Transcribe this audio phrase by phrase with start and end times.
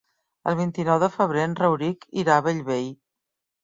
[0.51, 2.95] El vint-i-nou de febrer en Rauric irà a Bellvei.